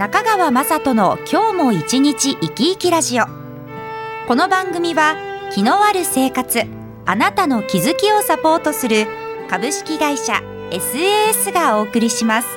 [0.00, 3.26] 中川雅人の今日も一日生き生きラジオ。
[4.26, 5.14] この番組は
[5.52, 6.62] 気のある生活
[7.04, 9.06] あなたの気づきをサポートする
[9.50, 10.40] 株式会社
[10.70, 12.48] SAS がお送りします。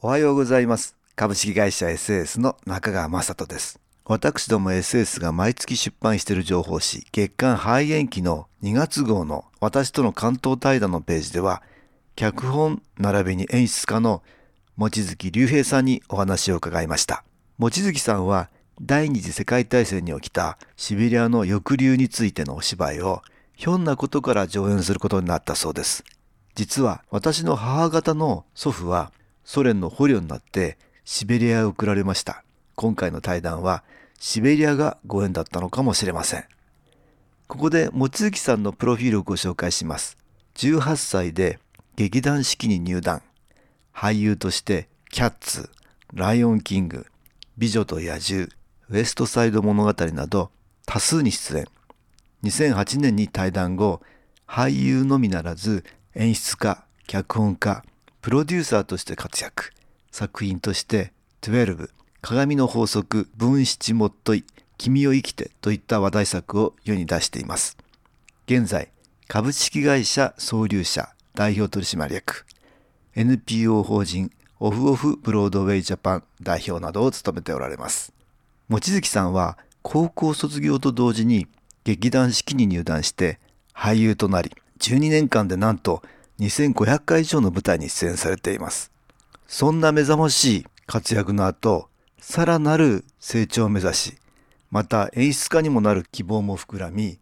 [0.00, 0.96] おはようございます。
[1.14, 3.78] 株式会社 SAS の中川雅人です。
[4.06, 11.62] 私ども SS が毎月出版している情報誌月刊肺炎期の2月号の私との関東対談のページでは
[12.16, 14.22] 脚本並びに演出家の
[14.76, 17.22] 望月隆平さんにお話を伺いました。
[17.58, 18.50] 望月さんは
[18.82, 23.22] 第二次世界大戦に起きたシベリアの抑留についてのお芝居を
[23.54, 26.02] ひょんなことから上演することになったそうです。
[26.56, 29.12] 実は私の母方の祖父は
[29.44, 32.42] ソ連の捕虜になってシベリアへ送られました。
[32.74, 33.84] 今回の対談は
[34.18, 36.44] シベリアがご縁だったのかもしれません。
[37.46, 40.16] ここで望月さんのプロフィールをご紹介します。
[40.56, 41.60] 18歳で
[41.94, 43.22] 劇団四季に入団。
[43.94, 45.70] 俳優としてキャッツ、
[46.12, 47.06] ライオンキング、
[47.56, 48.48] 美女と野獣、
[48.90, 50.50] ウエストサイド物語など
[50.84, 51.66] 多数に出演。
[52.42, 54.02] 2008年に対談後、
[54.46, 57.84] 俳優のみならず演出家、脚本家、
[58.20, 59.72] プロデューサーとして活躍。
[60.10, 61.88] 作品として12、
[62.20, 64.44] 鏡の法則、分七もっとい、
[64.76, 67.76] 君を生きてといった話題作を世に出しています。
[68.46, 68.90] 現在、
[69.28, 72.44] 株式会社総流社代表取締役、
[73.16, 78.12] NPO 法人オフオフブロードウェイジャパン代表などを務めておられます。
[78.68, 81.46] 望月さんは高校卒業と同時に
[81.84, 83.38] 劇団四季に入団して
[83.72, 86.02] 俳優となり12年間でなんと
[86.40, 88.90] 2500回以上の舞台に出演されています。
[89.46, 91.88] そんな目覚ましい活躍の後、
[92.18, 94.14] さらなる成長を目指し、
[94.70, 97.18] また演出家にもなる希望も膨らみ、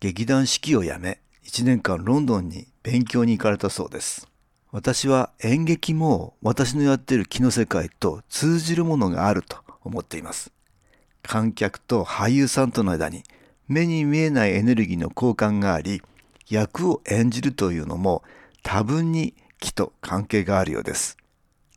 [0.00, 4.28] 劇団四季を辞め、1年間ロンドンに勉強に行かれたそうです。
[4.70, 10.52] 私は演劇も私のやっている気の世界と通じるものがあると思っています。
[11.22, 13.22] 観客と俳優さんとの間に
[13.66, 16.02] 目に見えないエネルギーの交換があり、
[16.48, 18.22] 役を演じるというのも
[18.62, 21.16] 多分に気と関係があるようです。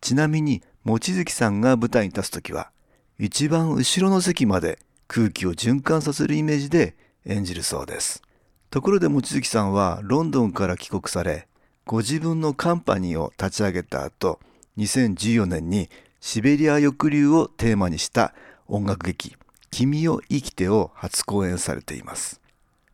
[0.01, 2.71] ちなみに、望月さんが舞台に立つときは、
[3.19, 8.23] 一番後ろの席まで空気を循環させるイメージで演じるそうです。
[8.71, 11.47] ところで望月さんはロンドンから帰国され、
[11.85, 14.39] ご自分のカンパニーを立ち上げた後、
[14.77, 18.33] 2014年にシベリア抑留をテーマにした
[18.67, 19.35] 音楽劇、
[19.71, 22.39] 君を生きてを初公演されています。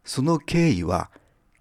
[0.06, 1.12] その経緯は、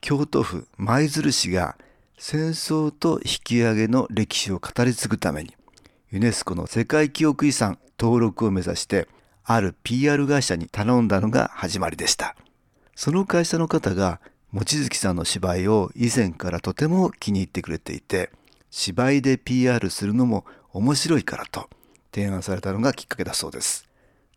[0.01, 1.77] 京都府舞鶴市が
[2.17, 5.55] 戦争と引き上げの歴史を語り継ぐために、
[6.13, 9.09] ユネスコの世界記憶遺産登録を目指して、
[9.45, 12.37] ある PR 会社に頼んだのが始まりでした。
[12.95, 14.21] その会社の方が
[14.53, 18.31] 望月さんの芝居を以前からとても気に入ってくれていて
[18.71, 21.69] 芝居で PR するのも面白いからと
[22.15, 23.87] 提案されたのがきっかけだそうです。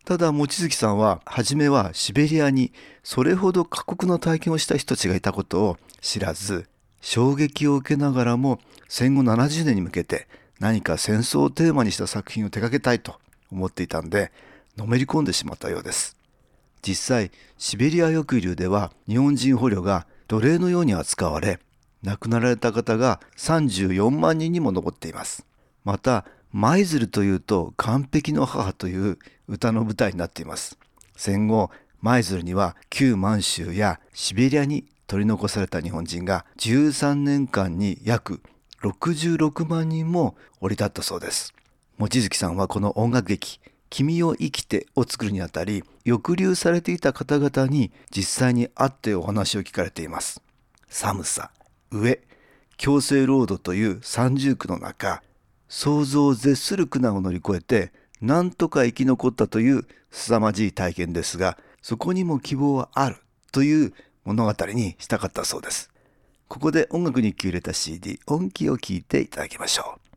[0.04, 2.72] ただ望月さんは初めはシベリアに
[3.02, 6.68] それほど過酷な体験をした人たちがいたことを知らず
[7.00, 10.26] 衝撃を受けながらも戦後70年に向けて
[10.58, 13.18] 何か戦争をテーマにした作品を手掛けたいと
[13.52, 14.32] 思っていたんで
[14.76, 16.16] のめり込んでしまったようです。
[16.82, 21.58] 実際シベリア抑留では日本人捕虜が奴隷のように扱われ
[22.02, 25.44] 亡くなられた方が34万人にも上っています。
[25.84, 30.78] また舞鶴というと完璧の母という歌の舞台になっています。
[31.16, 31.70] 戦後
[32.00, 38.40] 舞鶴には旧満州やシベリアに取り残された日本人が13年間に約
[38.82, 41.52] 66万人も降り立ったそうです。
[41.98, 43.60] 望月さんはこの音楽劇
[43.90, 50.42] 君を生きてを作るにあたり抑留されていた方々に実際に会ってお話を聞かれています。
[50.88, 51.50] 寒さ
[51.92, 52.22] 飢え
[52.76, 55.22] 強制労働という三重苦の中
[55.68, 63.16] 想像を絶する苦難を乗り越えて何とか生き残ったという凄まじい体験ですがそこにも希望はある
[63.52, 63.92] という
[64.24, 65.90] 物語にしたかったそうです。
[66.48, 70.09] ここで音楽に気を入れた CD 音気を聞いていただきましょう。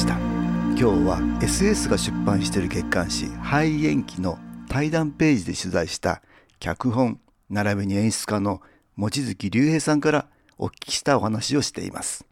[0.00, 0.14] した。
[0.14, 6.22] 今日は SS が出版している月刊誌「肺炎期」の対談ページで取材した
[6.58, 7.20] 脚本
[7.50, 8.62] 並びに演出家の
[8.96, 10.26] 望月隆平さんから
[10.56, 12.24] お聞きしたお話をしています。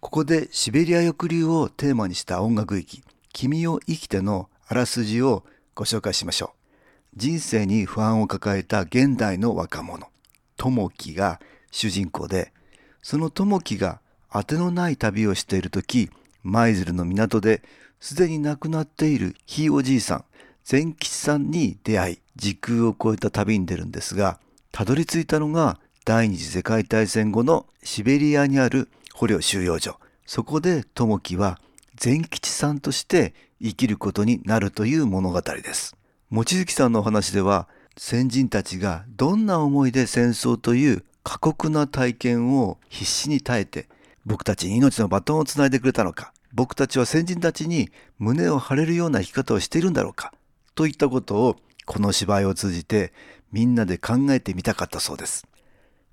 [0.00, 5.44] ここでシベリア抑留をテーマにした音楽劇「君を生きて」のあらすじを
[5.76, 6.52] ご紹介しましょ
[7.14, 7.16] う。
[7.16, 10.08] 人生に不安を抱えた現代の若者
[10.56, 11.40] 友樹が
[11.70, 12.52] 主人公で
[13.02, 14.00] その友樹が
[14.32, 16.10] 当てのない旅をしている時
[16.42, 17.62] 舞鶴の港で
[18.00, 20.24] すでに亡くなっているひいおじいさん
[20.64, 24.38] 善吉さんに出会い時空を超えた旅に出るんですが
[24.72, 29.98] たどり着いたのが第二次世界大戦後のシベリアにある捕虜収容所。
[30.24, 31.58] そこで友樹は
[31.96, 35.96] 善吉さんとして生きることになるという物語です。
[36.30, 37.68] 望月さんのお話では
[37.98, 43.88] 先人たちがどんな思いで戦争という過酷な体験を必死に耐えて
[44.28, 47.88] 僕たちに命のバトンをつないでくれたのか僕たちは先人たちに
[48.18, 50.34] 胸を張れるような生き方をしているんだろうか
[50.74, 53.14] といったことをこの芝居を通じて
[53.52, 55.46] みんなで考えてみたかったそうです。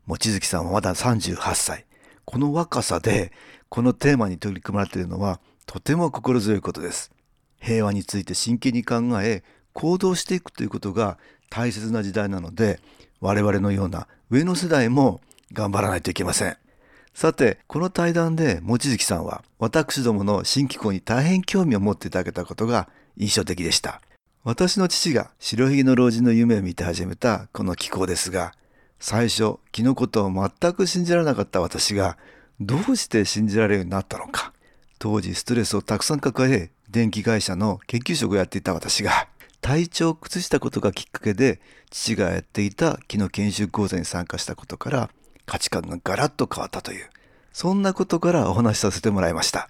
[0.08, 1.86] 望月さんはまだ38歳。
[2.24, 3.34] この若さで
[3.68, 7.12] このテーマに取り組まれているのはとても心強いことです。
[7.60, 11.18] 平和について真剣に考え行動していくということが
[11.50, 12.80] 大切な時代なので
[13.20, 15.20] 我々のような上の世代も
[15.52, 16.58] 頑張らないといけません。
[17.16, 24.02] さてこの対談で望月さんは私どもの新機構に大変興味を持っていただけたことが印象的でした。
[24.44, 28.52] 私の父が白ひげの老人の夢を見て始めたこの機構ですが
[29.00, 32.18] 最初気のことを全く信じられなかった私が
[32.60, 34.52] どうして信じられるようになったのか。
[35.00, 39.30] 当時ストレスをたくさん抱え電気会社の研究職をやっていた私が
[39.62, 45.10] 体調を崩したことがきっかけで父がやっていた気の研修講座に参加したことから
[45.46, 47.10] 価値観がガラッと変わったという
[47.54, 49.70] そんなことからお話しさせてもらいました。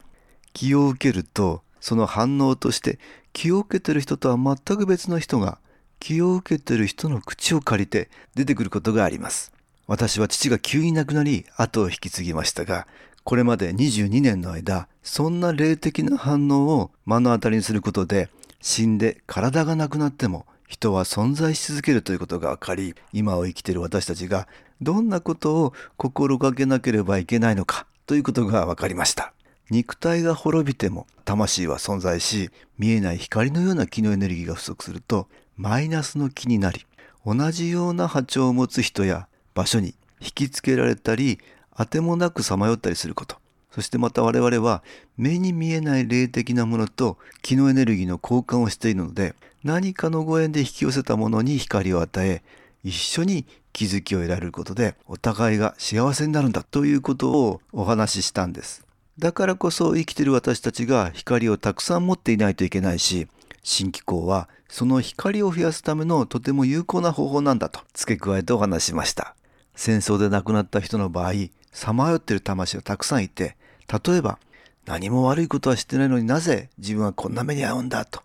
[0.54, 2.98] 気を受けるとその反応として
[3.32, 5.60] 気を受けてる人とは全く別の人が
[6.00, 9.54] 気を受けてる人の口を借りて出てくることがあります。
[9.88, 12.88] 私は父が急に亡くなり後を引き継ぎましたが
[13.24, 18.30] これまで22年の間そんな霊的な反応を目の当たりにすることで
[18.62, 24.48] 死んで体がなくなっても人は存在し続けるということが分かり今を生きている私たちが
[24.82, 29.34] どんなことを心がけなければいけないのかということが分かりました。
[29.72, 35.28] 肉体が滅びても魂は存在し見えない光のような気のエネルギーが不足すると
[35.58, 36.86] マイナスの気になり
[37.26, 41.40] 同じような波長を持つ人や場所に引きつけられたり
[41.76, 43.38] 当てもなくさまよったりすること。
[43.76, 44.84] そしてまた我々は
[45.18, 52.42] 目に見えない霊的なものと気のエネルギーの交換をしているので何かのご縁で引き寄せたものに光を与え
[52.86, 58.86] 一緒に気づきを得られることでお互いが幸せになるんだということをお話ししたんです。
[59.20, 63.28] だからこそ生きている私たちが光をたくさん持っていないといけないし
[63.62, 69.36] 新機構はその光を増やすためのとても有効な方法なんだと付け加えてお話しました。
[69.76, 71.34] 戦争で亡くなった人の場合
[71.76, 73.58] さまよっている魂がたくさんいて
[73.92, 74.40] 例えば
[74.86, 78.22] 何も悪いことはしてないのになぜ自分はこんな目に遭うんだと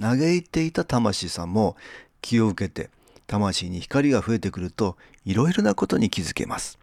[0.00, 1.76] 嘆いていた魂さんも
[2.20, 2.90] 気を受けて
[3.26, 6.78] 魂に光が増えてくるといろいろなことに気づけます。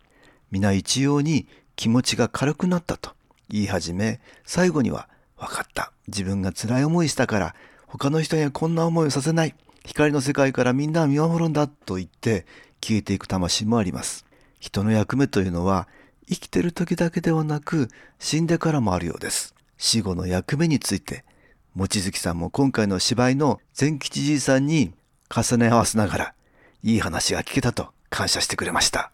[0.52, 3.12] 皆一様に気持ちが軽くなったと
[3.50, 5.08] 言い始め最後には
[5.38, 7.56] 分かった自分が辛い思いしたから
[7.86, 9.56] 他の人にはこんな思いをさせない
[9.86, 12.46] 光の世界からみんなを見守るんだと言って
[12.82, 14.26] 消えていく魂もあります。
[14.60, 15.88] 人の役目というのは
[16.30, 19.56] 生きてる時だけではなく死んでからもあるようです。
[19.78, 21.26] 死後の役目について。
[21.76, 24.92] 望月さんも今回の芝居の善吉じいさんに
[25.34, 26.34] 重ね合わせながら
[26.84, 29.12] いい話が聞けたと感謝してくれました。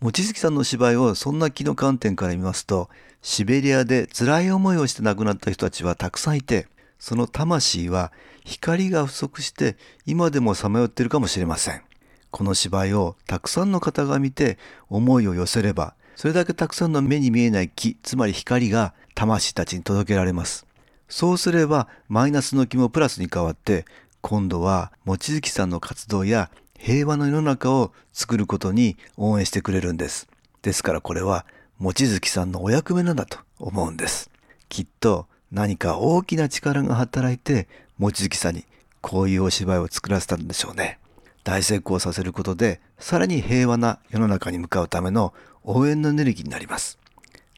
[0.00, 2.88] 望月さんの芝居をそんな気の観点から見ますと
[3.22, 6.66] シベリアで辛い思いをして亡くなった人たちはたくさんいて
[6.98, 8.12] その魂は
[8.44, 9.76] 光が不足して
[10.06, 11.82] 今でもさまよっているかもしれません。
[12.30, 20.66] この芝居をたくさんの方が見て思いを寄せればそれだけたくさんの目に見えない気つまり光が魂たちに届けられます
[21.08, 23.86] そうすればマイナスの気もプラスに変わって
[24.20, 30.28] 今度は望月さんの活動や平和の世の中を作ることに応援してくれるんです。
[30.60, 31.46] ですからこれは
[31.78, 34.30] 望月さんのお役目なんだと思うんです。
[34.68, 37.66] きっと何か大きな力が働いて
[37.98, 38.66] 望月さんに
[39.00, 40.98] こういうお芝居を作らせたんでしょうね。
[41.44, 45.32] 大成功させることでさらに平和な世の中に向かうための
[45.64, 46.98] 応援のエネルギーになります。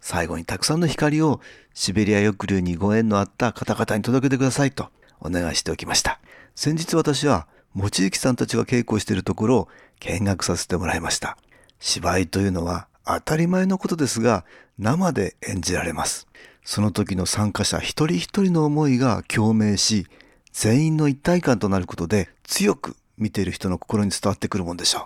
[0.01, 1.41] 最後にたくさんの光を
[1.75, 4.89] シベリア抑留にご縁のあった方々に届けてくださいと
[5.21, 6.21] お願いしておきました。
[6.55, 9.69] 先日私は望月さんたちが稽古しているところを
[10.01, 11.37] 見学させてもらいました。
[11.79, 14.45] 芝居というのは当たり前のことですが
[14.79, 16.27] 生で演じられます。
[16.65, 20.07] その時の参加者一人一人の思いが共鳴し
[20.53, 25.03] 全員の一体感となることで強く見ている人の心に伝わってくるもんでしょう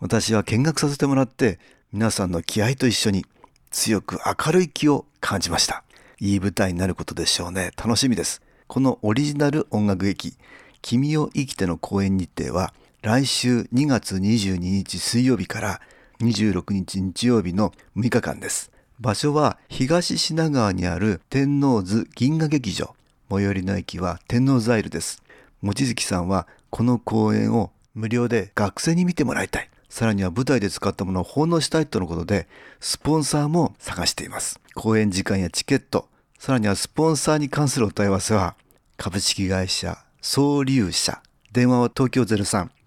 [0.00, 1.58] 私は見学させてもらって
[1.96, 3.24] 皆さんの気合と一緒に
[3.70, 5.82] 強く明るい気を感じました。
[6.20, 7.70] いい舞台になることでしょうね。
[7.74, 8.42] 楽しみです。
[8.66, 10.36] このオリジナル音楽劇
[10.82, 15.80] 君を生きての公演日程は来週2月22日水曜日から
[16.20, 18.70] 26日日曜日の6日間です。
[19.00, 22.94] 場所は東品川にある天王洲銀河劇場。
[23.30, 25.22] 最寄りの駅は天王ザイルです。
[25.62, 29.70] 望月さんはこの公演を無料で学生に見てもらいたい。
[29.88, 32.48] さらには舞台で使ったものを奉納したいとのことで
[32.80, 34.60] スポンサーも探しています。
[34.74, 38.56] 公演時間やチケットさらにはスポンサーに関するお問い合わせは
[38.96, 41.22] 株式会社総流社。
[41.52, 42.22] 電話は東京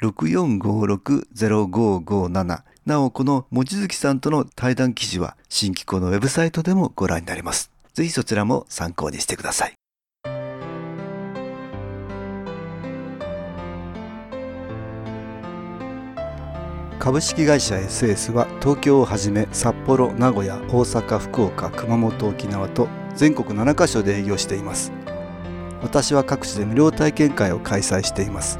[0.01, 7.71] 03-6456-0557なおこの望月さんとの対談記事は新機構のウェブサイトでもご覧になれます。
[7.93, 9.73] ぜひそちらも参考にしてください。
[16.99, 24.91] 株式会社 SS は東京をはじめ札幌、名古屋、大阪、福岡、熊本、沖縄と全国7カ所で営業しています。
[25.81, 28.59] 私は各地で無料体験会を開催しています。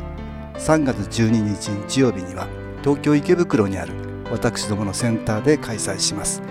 [0.54, 2.48] 3月12日日曜日には
[2.82, 3.92] 東京池袋にある
[4.32, 6.42] 私どものセンターで開催します。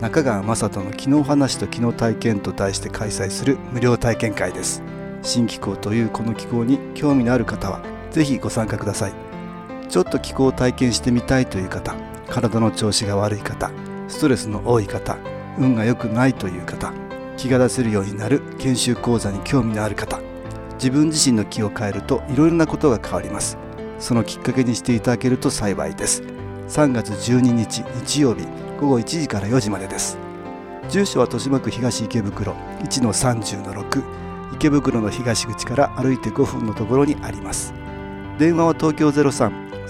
[0.00, 4.82] 中川雅人の「昨日話と昨日体験」と題して開催する無料体験会です。
[5.22, 9.31] 新機構というこの機構に興味のある方はぜひご参加ください。
[9.92, 11.94] ちょっと気候を体験してみたいという方
[12.30, 13.70] 体の調子が悪い方
[14.08, 15.18] ストレスの多い方
[15.58, 16.94] 運が良くないという方
[17.36, 20.18] 気が出せるようになる研修講座に興味のある方
[20.76, 23.58] 自分自身の気を変えるといろいろなことが変わります。
[23.98, 26.22] そのきっかけにしていただけると幸いです。
[26.68, 28.46] 3月12日日曜日
[28.80, 30.16] 午後1時から4時までです。
[30.88, 34.02] 住所は豊島区東池袋1-30-6
[34.54, 37.74] 池袋の東口から歩いて5分のところにあります。
[38.38, 39.61] 電話は東京03